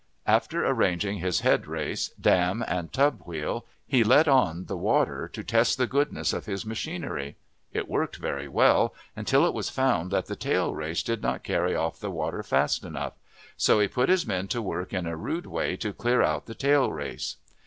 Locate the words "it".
7.71-7.87, 9.45-9.53